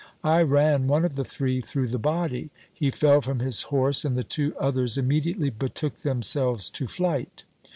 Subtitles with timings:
[0.23, 4.17] I ran one of the three through the body; he fell from his horse, and
[4.17, 7.43] the two others immediately betook themselves to flight.